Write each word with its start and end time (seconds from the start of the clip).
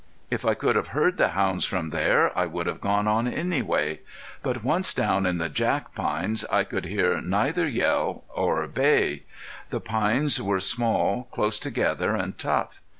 If 0.31 0.45
I 0.47 0.55
could 0.55 0.75
have 0.75 0.97
heard 0.97 1.17
the 1.17 1.27
hounds 1.27 1.63
from 1.63 1.91
there 1.91 2.35
I 2.35 2.47
would 2.47 2.65
have 2.65 2.81
gone 2.81 3.07
on 3.07 3.27
anyway. 3.27 3.99
But 4.41 4.63
once 4.63 4.95
down 4.95 5.27
in 5.27 5.37
the 5.37 5.47
jack 5.47 5.93
pines 5.93 6.43
I 6.51 6.63
could 6.63 6.85
hear 6.85 7.21
neither 7.21 7.67
yell 7.67 8.23
or 8.27 8.65
bay. 8.65 9.25
The 9.69 9.79
pines 9.79 10.41
were 10.41 10.59
small, 10.59 11.27
close 11.31 11.59
together, 11.59 12.15
and 12.15 12.35
tough. 12.35 12.81